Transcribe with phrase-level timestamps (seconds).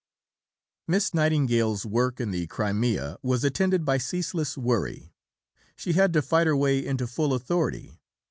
[0.89, 5.13] II Miss Nightingale's work in the Crimea was attended by ceaseless worry.
[5.75, 7.99] She had to fight her way into full authority.